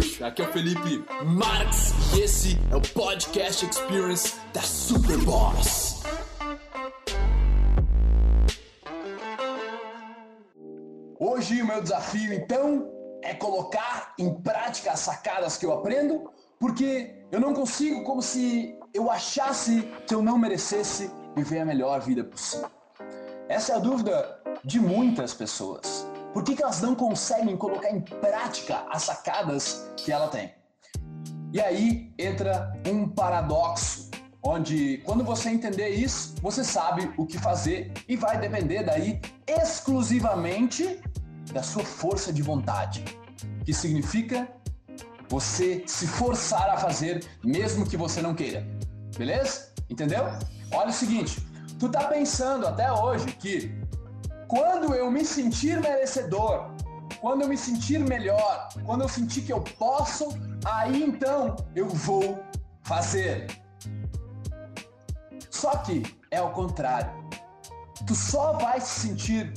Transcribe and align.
Aqui 0.00 0.40
é 0.40 0.48
o 0.48 0.52
Felipe 0.52 1.04
Marx 1.26 1.92
e 2.16 2.20
esse 2.22 2.58
é 2.70 2.76
o 2.76 2.80
Podcast 2.80 3.66
Experience 3.66 4.34
da 4.50 4.62
Superboss. 4.62 6.02
Hoje 11.18 11.60
o 11.60 11.66
meu 11.66 11.82
desafio 11.82 12.32
então 12.32 12.90
é 13.22 13.34
colocar 13.34 14.14
em 14.18 14.32
prática 14.40 14.92
as 14.92 15.00
sacadas 15.00 15.58
que 15.58 15.66
eu 15.66 15.72
aprendo, 15.74 16.30
porque 16.58 17.14
eu 17.30 17.38
não 17.38 17.52
consigo 17.52 18.02
como 18.02 18.22
se 18.22 18.74
eu 18.94 19.10
achasse 19.10 19.86
que 20.06 20.14
eu 20.14 20.22
não 20.22 20.38
merecesse 20.38 21.10
viver 21.36 21.60
a 21.60 21.66
melhor 21.66 22.00
vida 22.00 22.24
possível. 22.24 22.70
Essa 23.50 23.74
é 23.74 23.76
a 23.76 23.78
dúvida 23.78 24.40
de 24.64 24.80
muitas 24.80 25.34
pessoas. 25.34 26.08
Por 26.32 26.44
que, 26.44 26.54
que 26.54 26.62
elas 26.62 26.80
não 26.80 26.94
conseguem 26.94 27.56
colocar 27.56 27.90
em 27.90 28.00
prática 28.00 28.84
as 28.90 29.02
sacadas 29.02 29.90
que 29.96 30.12
ela 30.12 30.28
tem? 30.28 30.54
E 31.52 31.60
aí 31.60 32.12
entra 32.16 32.72
um 32.86 33.08
paradoxo, 33.08 34.08
onde 34.40 34.98
quando 34.98 35.24
você 35.24 35.50
entender 35.50 35.88
isso, 35.88 36.36
você 36.40 36.62
sabe 36.62 37.12
o 37.16 37.26
que 37.26 37.38
fazer 37.38 37.92
e 38.08 38.16
vai 38.16 38.38
depender 38.38 38.84
daí 38.84 39.20
exclusivamente 39.48 41.00
da 41.52 41.62
sua 41.62 41.82
força 41.82 42.32
de 42.32 42.42
vontade, 42.42 43.04
que 43.64 43.74
significa 43.74 44.48
você 45.28 45.82
se 45.86 46.06
forçar 46.06 46.70
a 46.70 46.76
fazer 46.76 47.24
mesmo 47.42 47.84
que 47.84 47.96
você 47.96 48.22
não 48.22 48.34
queira. 48.34 48.64
Beleza? 49.18 49.72
Entendeu? 49.88 50.24
Olha 50.72 50.90
o 50.90 50.92
seguinte, 50.92 51.44
tu 51.80 51.88
tá 51.88 52.04
pensando 52.04 52.68
até 52.68 52.92
hoje 52.92 53.26
que 53.32 53.74
quando 54.50 54.92
eu 54.96 55.08
me 55.12 55.24
sentir 55.24 55.80
merecedor, 55.80 56.72
quando 57.20 57.42
eu 57.42 57.48
me 57.48 57.56
sentir 57.56 58.00
melhor, 58.00 58.68
quando 58.84 59.02
eu 59.02 59.08
sentir 59.08 59.42
que 59.42 59.52
eu 59.52 59.60
posso, 59.78 60.36
aí 60.64 61.04
então 61.04 61.54
eu 61.76 61.88
vou 61.88 62.42
fazer. 62.82 63.46
Só 65.48 65.76
que 65.76 66.02
é 66.32 66.42
o 66.42 66.50
contrário. 66.50 67.12
Tu 68.04 68.12
só 68.12 68.54
vai 68.54 68.80
se 68.80 69.08
sentir 69.08 69.52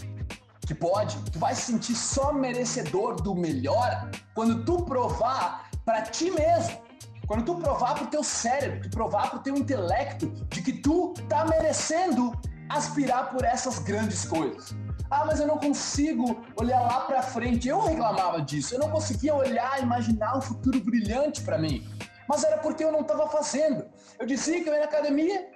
que 0.67 0.75
pode, 0.75 1.17
tu 1.31 1.39
vai 1.39 1.55
se 1.55 1.72
sentir 1.72 1.95
só 1.95 2.31
merecedor 2.31 3.16
do 3.16 3.33
melhor 3.33 4.11
quando 4.35 4.63
tu 4.63 4.85
provar 4.85 5.72
para 5.83 6.03
ti 6.03 6.30
mesmo. 6.30 6.83
Quando 7.25 7.44
tu 7.45 7.55
provar 7.55 7.95
pro 7.95 8.07
teu 8.07 8.23
cérebro, 8.23 8.81
tu 8.81 8.89
provar 8.91 9.31
pro 9.31 9.39
teu 9.39 9.57
intelecto 9.57 10.28
de 10.50 10.61
que 10.61 10.73
tu 10.73 11.16
tá 11.28 11.45
merecendo 11.45 12.31
aspirar 12.69 13.31
por 13.31 13.44
essas 13.44 13.80
grandes 13.80 14.25
coisas. 14.25 14.82
Ah, 15.09 15.25
mas 15.25 15.39
eu 15.39 15.47
não 15.47 15.57
consigo 15.57 16.43
olhar 16.59 16.81
lá 16.81 17.01
para 17.01 17.21
frente. 17.21 17.67
Eu 17.67 17.81
reclamava 17.81 18.41
disso. 18.41 18.75
Eu 18.75 18.79
não 18.79 18.89
conseguia 18.89 19.35
olhar, 19.35 19.81
imaginar 19.81 20.37
um 20.37 20.41
futuro 20.41 20.79
brilhante 20.79 21.41
para 21.41 21.57
mim. 21.57 21.87
Mas 22.27 22.43
era 22.43 22.57
porque 22.57 22.83
eu 22.83 22.91
não 22.91 23.01
estava 23.01 23.27
fazendo. 23.29 23.85
Eu 24.17 24.25
dizia 24.25 24.63
que 24.63 24.69
eu 24.69 24.73
ia 24.73 24.79
na 24.79 24.85
academia, 24.85 25.49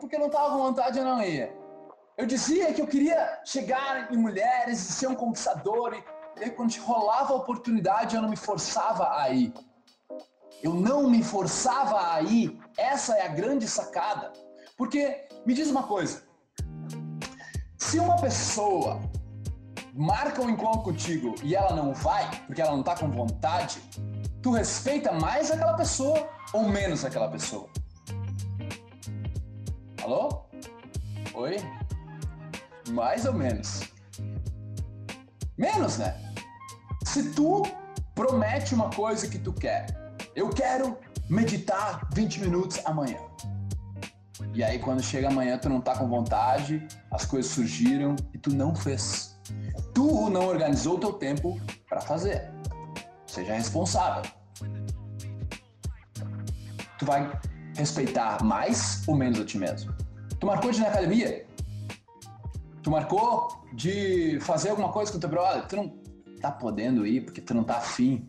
porque 0.00 0.16
eu 0.16 0.20
não 0.20 0.26
estava 0.28 0.50
com 0.50 0.58
vontade, 0.58 0.98
eu 0.98 1.04
não 1.04 1.22
ia. 1.22 1.54
Eu 2.16 2.26
dizia 2.26 2.72
que 2.72 2.80
eu 2.80 2.86
queria 2.86 3.40
chegar 3.44 4.12
em 4.12 4.16
mulheres 4.16 4.78
e 4.88 4.92
ser 4.92 5.08
um 5.08 5.14
conquistador. 5.14 5.94
E 6.36 6.44
aí, 6.44 6.50
quando 6.50 6.72
rolava 6.76 7.32
a 7.32 7.36
oportunidade, 7.36 8.14
eu 8.14 8.22
não 8.22 8.28
me 8.28 8.36
forçava 8.36 9.18
a 9.18 9.30
ir. 9.30 9.52
Eu 10.62 10.74
não 10.74 11.10
me 11.10 11.22
forçava 11.22 12.14
a 12.14 12.22
ir. 12.22 12.58
Essa 12.78 13.16
é 13.16 13.22
a 13.22 13.28
grande 13.28 13.68
sacada. 13.68 14.32
Porque, 14.76 15.26
me 15.44 15.54
diz 15.54 15.68
uma 15.68 15.82
coisa, 15.82 16.22
se 17.94 18.00
uma 18.00 18.16
pessoa 18.16 19.00
marca 19.94 20.42
um 20.42 20.50
encontro 20.50 20.80
contigo 20.80 21.32
e 21.44 21.54
ela 21.54 21.76
não 21.76 21.94
vai, 21.94 22.28
porque 22.44 22.60
ela 22.60 22.72
não 22.72 22.82
tá 22.82 22.96
com 22.96 23.08
vontade, 23.08 23.80
tu 24.42 24.50
respeita 24.50 25.12
mais 25.12 25.48
aquela 25.48 25.74
pessoa 25.74 26.28
ou 26.52 26.68
menos 26.68 27.04
aquela 27.04 27.28
pessoa? 27.28 27.68
Alô? 30.02 30.46
Oi? 31.34 31.56
Mais 32.90 33.26
ou 33.26 33.32
menos. 33.32 33.82
Menos, 35.56 35.98
né? 35.98 36.20
Se 37.04 37.30
tu 37.30 37.62
promete 38.12 38.74
uma 38.74 38.90
coisa 38.90 39.28
que 39.28 39.38
tu 39.38 39.52
quer, 39.52 39.86
eu 40.34 40.48
quero 40.48 40.98
meditar 41.30 42.08
20 42.12 42.40
minutos 42.40 42.80
amanhã. 42.84 43.20
E 44.54 44.62
aí 44.62 44.78
quando 44.78 45.02
chega 45.02 45.26
amanhã 45.26 45.58
tu 45.58 45.68
não 45.68 45.80
tá 45.80 45.98
com 45.98 46.08
vontade, 46.08 46.86
as 47.10 47.26
coisas 47.26 47.50
surgiram 47.50 48.14
e 48.32 48.38
tu 48.38 48.54
não 48.54 48.72
fez. 48.74 49.36
Tu 49.92 50.30
não 50.30 50.46
organizou 50.46 50.94
o 50.94 51.00
teu 51.00 51.12
tempo 51.14 51.60
para 51.88 52.00
fazer. 52.00 52.52
Seja 53.26 53.52
responsável. 53.52 54.22
Tu 56.98 57.04
vai 57.04 57.36
respeitar 57.76 58.42
mais 58.44 59.02
ou 59.08 59.16
menos 59.16 59.40
a 59.40 59.44
ti 59.44 59.58
mesmo. 59.58 59.92
Tu 60.38 60.46
marcou 60.46 60.70
de 60.70 60.78
ir 60.78 60.82
na 60.82 60.88
academia? 60.88 61.46
Tu 62.80 62.90
marcou 62.90 63.64
de 63.72 64.38
fazer 64.40 64.70
alguma 64.70 64.92
coisa 64.92 65.10
com 65.10 65.18
o 65.18 65.20
teu 65.20 65.28
brother? 65.28 65.66
Tu 65.66 65.74
não 65.74 65.88
tá 66.40 66.52
podendo 66.52 67.04
ir 67.04 67.24
porque 67.24 67.40
tu 67.40 67.54
não 67.54 67.64
tá 67.64 67.78
afim. 67.78 68.24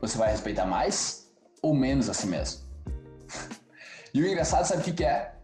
Você 0.00 0.16
vai 0.16 0.30
respeitar 0.30 0.66
mais 0.66 1.32
ou 1.60 1.74
menos 1.74 2.08
a 2.08 2.14
si 2.14 2.28
mesmo? 2.28 2.61
E 4.14 4.22
o 4.22 4.26
engraçado, 4.26 4.66
sabe 4.66 4.82
o 4.82 4.84
que, 4.84 4.92
que 4.92 5.04
é? 5.04 5.34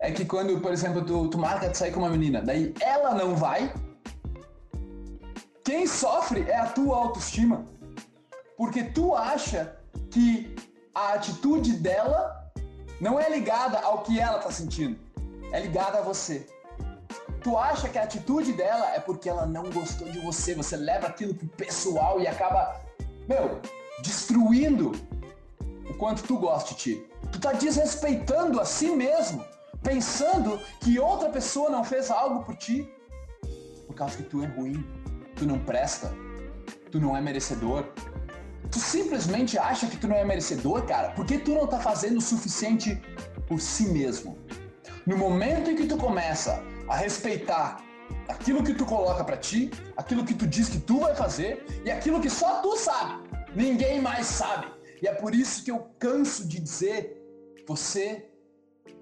É 0.00 0.10
que 0.10 0.24
quando, 0.24 0.58
por 0.60 0.72
exemplo, 0.72 1.04
tu, 1.04 1.28
tu 1.28 1.38
marca 1.38 1.68
de 1.68 1.76
sair 1.76 1.92
com 1.92 2.00
uma 2.00 2.10
menina, 2.10 2.40
daí 2.40 2.74
ela 2.80 3.14
não 3.14 3.34
vai, 3.34 3.72
quem 5.62 5.86
sofre 5.86 6.48
é 6.48 6.56
a 6.56 6.66
tua 6.66 6.96
autoestima. 6.96 7.66
Porque 8.56 8.84
tu 8.84 9.14
acha 9.14 9.76
que 10.10 10.54
a 10.94 11.12
atitude 11.14 11.74
dela 11.74 12.50
não 13.00 13.20
é 13.20 13.28
ligada 13.28 13.78
ao 13.80 14.02
que 14.02 14.18
ela 14.18 14.38
tá 14.38 14.50
sentindo, 14.50 14.98
é 15.52 15.60
ligada 15.60 15.98
a 15.98 16.02
você. 16.02 16.46
Tu 17.42 17.56
acha 17.56 17.88
que 17.88 17.98
a 17.98 18.04
atitude 18.04 18.52
dela 18.54 18.94
é 18.94 19.00
porque 19.00 19.28
ela 19.28 19.44
não 19.44 19.64
gostou 19.70 20.08
de 20.08 20.18
você, 20.20 20.54
você 20.54 20.76
leva 20.76 21.06
aquilo 21.06 21.34
pro 21.34 21.46
pessoal 21.48 22.20
e 22.20 22.26
acaba, 22.26 22.80
meu, 23.28 23.60
destruindo 24.02 24.92
o 25.88 25.94
quanto 25.94 26.22
tu 26.22 26.38
gosta 26.38 26.74
de 26.74 26.76
ti. 26.76 27.06
Tu 27.32 27.40
tá 27.40 27.52
desrespeitando 27.52 28.60
a 28.60 28.64
si 28.64 28.90
mesmo, 28.90 29.44
pensando 29.82 30.60
que 30.80 30.98
outra 30.98 31.28
pessoa 31.28 31.70
não 31.70 31.84
fez 31.84 32.10
algo 32.10 32.44
por 32.44 32.56
ti, 32.56 32.88
por 33.86 33.94
causa 33.94 34.16
que 34.16 34.24
tu 34.24 34.42
é 34.42 34.46
ruim, 34.46 34.84
tu 35.34 35.46
não 35.46 35.58
presta, 35.58 36.12
tu 36.90 37.00
não 37.00 37.16
é 37.16 37.20
merecedor. 37.20 37.84
Tu 38.70 38.78
simplesmente 38.80 39.56
acha 39.56 39.86
que 39.86 39.96
tu 39.96 40.08
não 40.08 40.16
é 40.16 40.24
merecedor, 40.24 40.84
cara, 40.86 41.10
porque 41.12 41.38
tu 41.38 41.52
não 41.52 41.66
tá 41.66 41.78
fazendo 41.78 42.18
o 42.18 42.20
suficiente 42.20 43.00
por 43.46 43.60
si 43.60 43.88
mesmo. 43.88 44.36
No 45.06 45.16
momento 45.16 45.70
em 45.70 45.76
que 45.76 45.86
tu 45.86 45.96
começa 45.96 46.62
a 46.88 46.96
respeitar 46.96 47.78
aquilo 48.28 48.62
que 48.62 48.74
tu 48.74 48.84
coloca 48.84 49.22
para 49.22 49.36
ti, 49.36 49.70
aquilo 49.96 50.24
que 50.24 50.34
tu 50.34 50.46
diz 50.46 50.68
que 50.68 50.78
tu 50.78 51.00
vai 51.00 51.14
fazer 51.14 51.64
e 51.84 51.90
aquilo 51.90 52.20
que 52.20 52.28
só 52.28 52.60
tu 52.60 52.76
sabe, 52.76 53.22
ninguém 53.54 54.00
mais 54.00 54.26
sabe. 54.26 54.66
E 55.02 55.06
é 55.06 55.12
por 55.12 55.34
isso 55.34 55.64
que 55.64 55.70
eu 55.70 55.90
canso 55.98 56.46
de 56.46 56.60
dizer: 56.60 57.22
você 57.66 58.30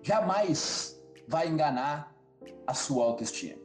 jamais 0.03 1.01
vai 1.29 1.49
enganar 1.49 2.15
a 2.67 2.75
sua 2.75 3.05
autoestima. 3.05 3.63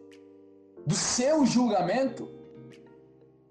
Do 0.85 0.95
seu 0.95 1.45
julgamento, 1.45 2.29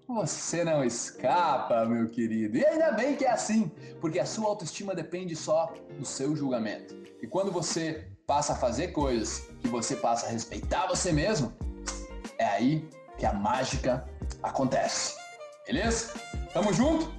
você 0.07 0.63
não 0.63 0.83
escapa, 0.83 1.85
meu 1.85 2.09
querido. 2.09 2.57
E 2.57 2.65
ainda 2.65 2.91
bem 2.91 3.15
que 3.15 3.25
é 3.25 3.31
assim, 3.31 3.71
porque 4.01 4.19
a 4.19 4.25
sua 4.25 4.47
autoestima 4.47 4.95
depende 4.95 5.35
só 5.35 5.73
do 5.97 6.05
seu 6.05 6.35
julgamento. 6.35 6.95
E 7.21 7.27
quando 7.27 7.51
você 7.51 8.07
passa 8.25 8.53
a 8.53 8.55
fazer 8.55 8.89
coisas 8.89 9.49
que 9.61 9.67
você 9.67 9.95
passa 9.95 10.25
a 10.25 10.29
respeitar 10.29 10.87
você 10.87 11.11
mesmo, 11.11 11.53
é 12.37 12.45
aí 12.45 12.89
que 13.17 13.25
a 13.25 13.33
mágica 13.33 14.07
acontece. 14.41 15.15
Beleza? 15.65 16.13
Tamo 16.53 16.73
junto? 16.73 17.18